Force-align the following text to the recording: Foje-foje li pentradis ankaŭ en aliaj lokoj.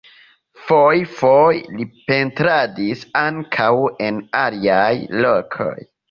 Foje-foje 0.67 1.59
li 1.81 1.83
pentradis 2.07 3.03
ankaŭ 3.21 3.69
en 4.07 4.17
aliaj 4.39 4.91
lokoj. 5.27 5.75